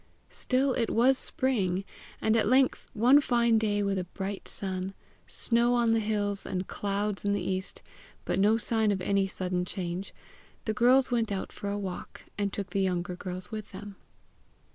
Still 0.31 0.73
it 0.73 0.89
was 0.89 1.15
spring, 1.15 1.85
and 2.21 2.35
at 2.35 2.47
length, 2.47 2.87
one 2.93 3.21
fine 3.21 3.59
day 3.59 3.83
with 3.83 3.99
a 3.99 4.03
bright 4.03 4.47
sun, 4.47 4.95
snow 5.27 5.75
on 5.75 5.91
the 5.93 5.99
hills, 5.99 6.43
and 6.43 6.65
clouds 6.67 7.23
in 7.23 7.33
the 7.33 7.43
east, 7.43 7.83
but 8.25 8.39
no 8.39 8.57
sign 8.57 8.89
of 8.91 8.99
any 9.01 9.27
sudden 9.27 9.63
change, 9.63 10.11
the 10.65 10.73
girls 10.73 11.11
went 11.11 11.31
out 11.31 11.51
for 11.51 11.69
a 11.69 11.77
walk, 11.77 12.23
and 12.35 12.51
took 12.51 12.71
the 12.71 12.81
younger 12.81 13.15
girls 13.15 13.51
with 13.51 13.71
them. 13.73 13.95